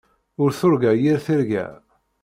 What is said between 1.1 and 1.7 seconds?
tirga.